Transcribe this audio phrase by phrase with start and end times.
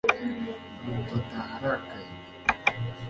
[0.83, 2.11] nuko ataha arakaye